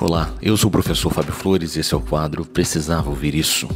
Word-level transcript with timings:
Olá, 0.00 0.34
eu 0.42 0.56
sou 0.56 0.68
o 0.68 0.72
professor 0.72 1.08
Fábio 1.12 1.32
Flores 1.32 1.76
e 1.76 1.80
esse 1.80 1.94
é 1.94 1.96
o 1.96 2.00
quadro 2.00 2.44
Precisava 2.44 3.08
Ouvir 3.08 3.32
Isso. 3.32 3.68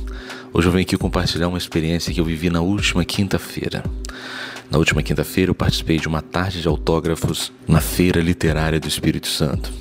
Hoje 0.53 0.67
eu 0.67 0.73
venho 0.73 0.83
aqui 0.83 0.97
compartilhar 0.97 1.47
uma 1.47 1.57
experiência 1.57 2.13
que 2.13 2.21
eu 2.21 2.25
vivi 2.25 2.51
na 2.51 2.61
última 2.61 3.05
quinta-feira. 3.05 3.85
Na 4.69 4.79
última 4.79 5.01
quinta-feira 5.01 5.51
eu 5.51 5.55
participei 5.55 5.97
de 5.97 6.09
uma 6.09 6.21
tarde 6.21 6.61
de 6.61 6.67
autógrafos 6.67 7.53
na 7.69 7.81
Feira 7.81 8.21
Literária 8.21 8.81
do 8.81 8.89
Espírito 8.89 9.29
Santo. 9.29 9.73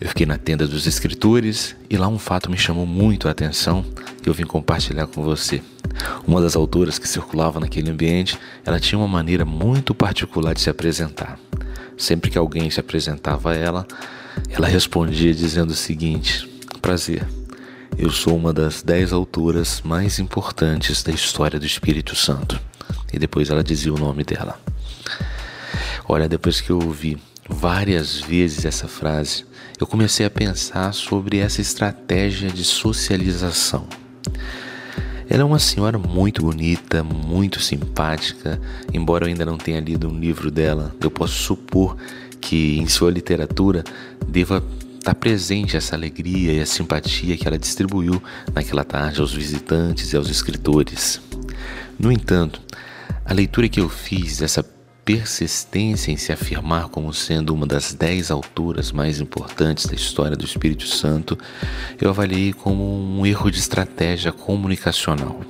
Eu 0.00 0.08
fiquei 0.08 0.24
na 0.24 0.38
tenda 0.38 0.64
dos 0.66 0.86
escritores 0.86 1.74
e 1.90 1.96
lá 1.96 2.06
um 2.06 2.20
fato 2.20 2.48
me 2.48 2.56
chamou 2.56 2.86
muito 2.86 3.26
a 3.26 3.32
atenção 3.32 3.84
e 4.24 4.28
eu 4.28 4.32
vim 4.32 4.44
compartilhar 4.44 5.08
com 5.08 5.24
você. 5.24 5.60
Uma 6.24 6.40
das 6.40 6.54
autoras 6.54 7.00
que 7.00 7.08
circulava 7.08 7.58
naquele 7.58 7.90
ambiente, 7.90 8.38
ela 8.64 8.78
tinha 8.78 8.98
uma 8.98 9.08
maneira 9.08 9.44
muito 9.44 9.92
particular 9.92 10.54
de 10.54 10.60
se 10.60 10.70
apresentar. 10.70 11.36
Sempre 11.96 12.30
que 12.30 12.38
alguém 12.38 12.70
se 12.70 12.78
apresentava 12.78 13.50
a 13.50 13.56
ela, 13.56 13.86
ela 14.48 14.66
respondia 14.66 15.34
dizendo 15.34 15.70
o 15.70 15.76
seguinte: 15.76 16.48
Prazer, 16.80 17.26
eu 17.96 18.10
sou 18.10 18.36
uma 18.36 18.52
das 18.52 18.82
dez 18.82 19.12
autoras 19.12 19.80
mais 19.84 20.18
importantes 20.18 21.02
da 21.02 21.12
história 21.12 21.58
do 21.58 21.66
Espírito 21.66 22.16
Santo. 22.16 22.60
E 23.12 23.18
depois 23.18 23.50
ela 23.50 23.62
dizia 23.62 23.94
o 23.94 23.98
nome 23.98 24.24
dela. 24.24 24.58
Olha, 26.06 26.28
depois 26.28 26.60
que 26.60 26.70
eu 26.70 26.78
ouvi 26.78 27.16
várias 27.48 28.20
vezes 28.20 28.64
essa 28.64 28.88
frase, 28.88 29.44
eu 29.80 29.86
comecei 29.86 30.26
a 30.26 30.30
pensar 30.30 30.92
sobre 30.92 31.38
essa 31.38 31.60
estratégia 31.60 32.50
de 32.50 32.64
socialização. 32.64 33.86
Ela 35.28 35.42
é 35.42 35.44
uma 35.44 35.58
senhora 35.58 35.98
muito 35.98 36.42
bonita, 36.42 37.02
muito 37.02 37.60
simpática. 37.60 38.60
Embora 38.92 39.24
eu 39.24 39.28
ainda 39.28 39.44
não 39.44 39.56
tenha 39.56 39.80
lido 39.80 40.08
um 40.08 40.18
livro 40.18 40.50
dela, 40.50 40.94
eu 41.00 41.10
posso 41.10 41.34
supor 41.34 41.96
que 42.44 42.78
em 42.78 42.86
sua 42.86 43.10
literatura 43.10 43.82
deva 44.28 44.62
estar 44.98 45.14
presente 45.14 45.78
essa 45.78 45.94
alegria 45.94 46.52
e 46.52 46.60
a 46.60 46.66
simpatia 46.66 47.38
que 47.38 47.48
ela 47.48 47.58
distribuiu 47.58 48.22
naquela 48.54 48.84
tarde 48.84 49.20
aos 49.20 49.32
visitantes 49.32 50.12
e 50.12 50.16
aos 50.16 50.28
escritores. 50.28 51.22
No 51.98 52.12
entanto, 52.12 52.60
a 53.24 53.32
leitura 53.32 53.66
que 53.66 53.80
eu 53.80 53.88
fiz 53.88 54.38
dessa 54.38 54.62
persistência 55.06 56.12
em 56.12 56.18
se 56.18 56.32
afirmar 56.32 56.88
como 56.88 57.14
sendo 57.14 57.54
uma 57.54 57.66
das 57.66 57.94
dez 57.94 58.30
autoras 58.30 58.92
mais 58.92 59.20
importantes 59.20 59.86
da 59.86 59.94
história 59.94 60.36
do 60.36 60.44
Espírito 60.44 60.86
Santo, 60.86 61.38
eu 61.98 62.10
avaliei 62.10 62.52
como 62.52 62.84
um 62.84 63.24
erro 63.24 63.50
de 63.50 63.58
estratégia 63.58 64.32
comunicacional. 64.32 65.40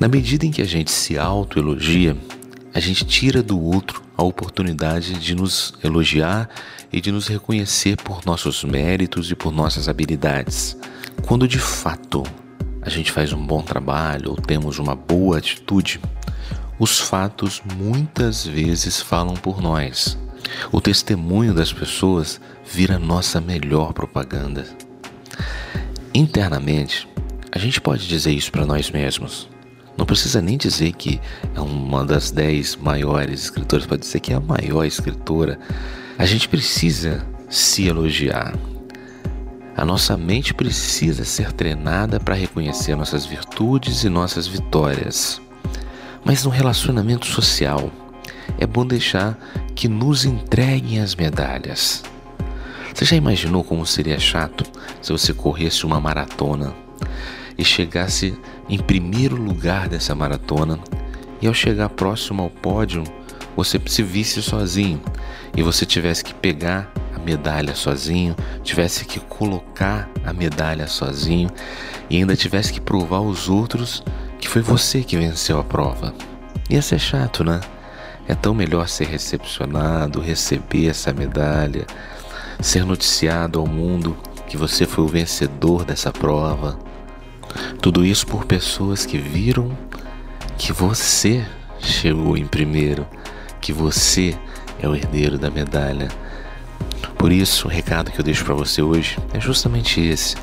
Na 0.00 0.08
medida 0.08 0.44
em 0.44 0.50
que 0.50 0.62
a 0.62 0.66
gente 0.66 0.90
se 0.90 1.16
autoelogia, 1.16 2.16
a 2.72 2.80
gente 2.80 3.04
tira 3.04 3.42
do 3.42 3.60
outro 3.60 4.02
a 4.16 4.22
oportunidade 4.22 5.14
de 5.14 5.34
nos 5.34 5.74
elogiar 5.82 6.48
e 6.92 7.00
de 7.00 7.10
nos 7.10 7.26
reconhecer 7.26 7.96
por 7.96 8.24
nossos 8.24 8.62
méritos 8.64 9.30
e 9.30 9.34
por 9.34 9.52
nossas 9.52 9.88
habilidades. 9.88 10.76
Quando 11.22 11.48
de 11.48 11.58
fato 11.58 12.22
a 12.82 12.88
gente 12.88 13.12
faz 13.12 13.32
um 13.32 13.44
bom 13.44 13.62
trabalho 13.62 14.30
ou 14.30 14.36
temos 14.36 14.78
uma 14.78 14.94
boa 14.94 15.38
atitude, 15.38 16.00
os 16.78 16.98
fatos 16.98 17.60
muitas 17.76 18.46
vezes 18.46 19.00
falam 19.00 19.34
por 19.34 19.60
nós. 19.60 20.16
O 20.72 20.80
testemunho 20.80 21.52
das 21.52 21.72
pessoas 21.72 22.40
vira 22.64 22.98
nossa 22.98 23.40
melhor 23.40 23.92
propaganda. 23.92 24.66
Internamente, 26.14 27.08
a 27.52 27.58
gente 27.58 27.80
pode 27.80 28.06
dizer 28.06 28.32
isso 28.32 28.50
para 28.50 28.64
nós 28.64 28.90
mesmos. 28.90 29.48
Não 30.00 30.06
precisa 30.06 30.40
nem 30.40 30.56
dizer 30.56 30.92
que 30.92 31.20
é 31.54 31.60
uma 31.60 32.06
das 32.06 32.30
dez 32.30 32.74
maiores 32.74 33.42
escritoras, 33.42 33.84
pode 33.84 34.00
dizer 34.00 34.18
que 34.20 34.32
é 34.32 34.36
a 34.36 34.40
maior 34.40 34.86
escritora. 34.86 35.60
A 36.16 36.24
gente 36.24 36.48
precisa 36.48 37.22
se 37.50 37.86
elogiar. 37.86 38.54
A 39.76 39.84
nossa 39.84 40.16
mente 40.16 40.54
precisa 40.54 41.22
ser 41.22 41.52
treinada 41.52 42.18
para 42.18 42.34
reconhecer 42.34 42.96
nossas 42.96 43.26
virtudes 43.26 44.02
e 44.02 44.08
nossas 44.08 44.46
vitórias. 44.46 45.38
Mas 46.24 46.44
no 46.44 46.50
relacionamento 46.50 47.26
social, 47.26 47.90
é 48.58 48.66
bom 48.66 48.86
deixar 48.86 49.38
que 49.74 49.86
nos 49.86 50.24
entreguem 50.24 50.98
as 50.98 51.14
medalhas. 51.14 52.02
Você 52.94 53.04
já 53.04 53.16
imaginou 53.16 53.62
como 53.62 53.84
seria 53.84 54.18
chato 54.18 54.64
se 55.02 55.12
você 55.12 55.34
corresse 55.34 55.84
uma 55.84 56.00
maratona 56.00 56.74
e 57.60 57.64
chegasse 57.64 58.34
em 58.70 58.78
primeiro 58.78 59.36
lugar 59.36 59.86
dessa 59.86 60.14
maratona 60.14 60.80
e 61.42 61.46
ao 61.46 61.52
chegar 61.52 61.90
próximo 61.90 62.42
ao 62.42 62.48
pódio 62.48 63.04
você 63.54 63.78
se 63.86 64.02
visse 64.02 64.40
sozinho 64.40 64.98
e 65.54 65.62
você 65.62 65.84
tivesse 65.84 66.24
que 66.24 66.32
pegar 66.32 66.90
a 67.14 67.18
medalha 67.18 67.74
sozinho, 67.74 68.34
tivesse 68.64 69.04
que 69.04 69.20
colocar 69.20 70.08
a 70.24 70.32
medalha 70.32 70.86
sozinho 70.86 71.50
e 72.08 72.16
ainda 72.16 72.34
tivesse 72.34 72.72
que 72.72 72.80
provar 72.80 73.18
aos 73.18 73.46
outros 73.46 74.02
que 74.38 74.48
foi 74.48 74.62
você 74.62 75.02
que 75.02 75.18
venceu 75.18 75.60
a 75.60 75.64
prova. 75.64 76.14
Ia 76.70 76.80
ser 76.80 76.98
chato, 76.98 77.44
né? 77.44 77.60
É 78.26 78.34
tão 78.34 78.54
melhor 78.54 78.88
ser 78.88 79.06
recepcionado, 79.06 80.18
receber 80.18 80.88
essa 80.88 81.12
medalha, 81.12 81.86
ser 82.58 82.86
noticiado 82.86 83.58
ao 83.58 83.66
mundo 83.66 84.16
que 84.48 84.56
você 84.56 84.86
foi 84.86 85.04
o 85.04 85.08
vencedor 85.08 85.84
dessa 85.84 86.10
prova. 86.10 86.78
Tudo 87.80 88.04
isso 88.04 88.26
por 88.26 88.44
pessoas 88.44 89.06
que 89.06 89.16
viram 89.16 89.76
que 90.58 90.70
você 90.70 91.46
chegou 91.80 92.36
em 92.36 92.46
primeiro, 92.46 93.06
que 93.58 93.72
você 93.72 94.36
é 94.82 94.86
o 94.86 94.94
herdeiro 94.94 95.38
da 95.38 95.50
medalha. 95.50 96.08
Por 97.16 97.32
isso, 97.32 97.66
o 97.66 97.70
recado 97.70 98.10
que 98.10 98.20
eu 98.20 98.24
deixo 98.24 98.44
para 98.44 98.52
você 98.52 98.82
hoje 98.82 99.18
é 99.32 99.40
justamente 99.40 99.98
esse: 99.98 100.36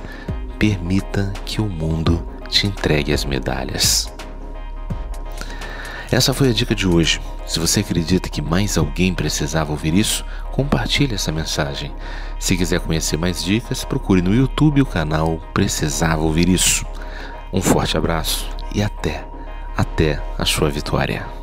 permita 0.58 1.32
que 1.46 1.62
o 1.62 1.70
mundo 1.70 2.28
te 2.50 2.66
entregue 2.66 3.14
as 3.14 3.24
medalhas. 3.24 4.12
Essa 6.10 6.34
foi 6.34 6.50
a 6.50 6.54
dica 6.54 6.74
de 6.74 6.88
hoje. 6.88 7.22
Se 7.46 7.60
você 7.60 7.82
acredita 7.82 8.30
que 8.30 8.42
mais 8.42 8.80
alguém 8.80 9.14
precisava 9.14 9.72
ouvir 9.72 9.94
isso, 9.94 10.26
compartilhe 10.52 11.14
essa 11.14 11.32
mensagem. 11.32 11.92
Se 12.40 12.58
quiser 12.58 12.80
conhecer 12.80 13.18
mais 13.18 13.44
dicas, 13.44 13.84
procure 13.84 14.24
no 14.24 14.34
YouTube 14.34 14.82
o 14.82 14.86
canal 14.86 15.40
Precisava 15.54 16.24
Ouvir 16.24 16.50
Isso. 16.50 16.84
Um 17.52 17.62
forte 17.62 17.98
abraço 17.98 18.50
e 18.74 18.82
até, 18.82 19.26
até 19.76 20.22
a 20.38 20.46
sua 20.46 20.70
vitória. 20.70 21.37